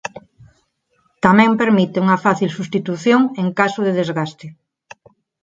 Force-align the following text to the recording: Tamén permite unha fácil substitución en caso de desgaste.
Tamén 1.25 1.59
permite 1.61 1.97
unha 2.05 2.21
fácil 2.25 2.49
substitución 2.57 3.21
en 3.41 3.47
caso 3.59 3.79
de 3.85 3.95
desgaste. 3.99 4.47